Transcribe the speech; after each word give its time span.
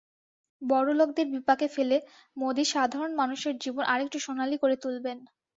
বড়লোকদের 0.61 1.27
বিপাকে 1.33 1.67
ফেলে 1.67 1.97
মোদি 2.37 2.63
সাধারণ 2.67 3.11
মানুষের 3.15 3.53
জীবন 3.63 3.83
আরেকটু 3.85 4.17
সোনালি 4.19 4.57
করে 4.57 4.75
তুলবেন। 4.83 5.17